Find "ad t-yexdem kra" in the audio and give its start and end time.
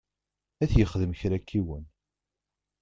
0.63-1.37